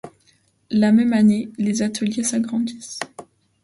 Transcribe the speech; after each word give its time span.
La 0.71 0.91
même 0.91 1.13
année, 1.13 1.51
les 1.59 1.83
ateliers 1.83 2.23
s'agrandissent. 2.23 2.97